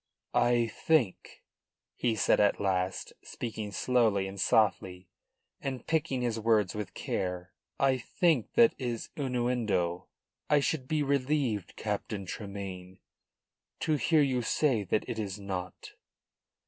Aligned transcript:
"I 0.33 0.65
think," 0.65 1.43
he 1.95 2.15
said 2.15 2.39
at 2.39 2.59
last, 2.59 3.13
speaking 3.21 3.71
slowly 3.71 4.27
and 4.27 4.41
softly, 4.41 5.09
and 5.61 5.85
picking 5.85 6.23
his 6.23 6.39
words 6.39 6.73
with 6.73 6.95
care, 6.95 7.53
"I 7.79 7.99
think 7.99 8.53
that 8.53 8.73
is 8.79 9.09
innuendo. 9.15 10.07
I 10.49 10.59
should 10.59 10.87
be 10.87 11.03
relieved, 11.03 11.75
Captain 11.75 12.25
Tremayne, 12.25 12.97
to 13.81 13.93
hear 13.93 14.23
you 14.23 14.41
say 14.41 14.83
that 14.85 15.07
it 15.07 15.19
is 15.19 15.39
not." 15.39 15.91